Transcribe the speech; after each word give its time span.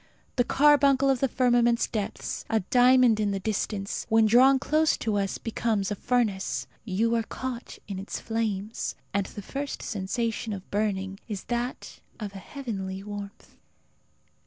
The 0.35 0.43
carbuncle 0.43 1.11
of 1.11 1.19
the 1.19 1.27
firmament's 1.27 1.85
depths, 1.85 2.43
a 2.49 2.61
diamond 2.61 3.19
in 3.19 3.29
the 3.29 3.39
distance, 3.39 4.07
when 4.09 4.25
drawn 4.25 4.57
close 4.57 4.97
to 4.97 5.15
us 5.17 5.37
becomes 5.37 5.91
a 5.91 5.95
furnace. 5.95 6.65
You 6.83 7.13
are 7.13 7.21
caught 7.21 7.77
in 7.87 7.99
its 7.99 8.19
flames. 8.19 8.95
And 9.13 9.27
the 9.27 9.43
first 9.43 9.83
sensation 9.83 10.53
of 10.53 10.71
burning 10.71 11.19
is 11.27 11.43
that 11.53 11.99
of 12.19 12.33
a 12.33 12.39
heavenly 12.39 13.03
warmth. 13.03 13.57